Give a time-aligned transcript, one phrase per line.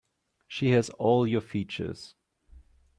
[0.47, 2.15] She has all your features.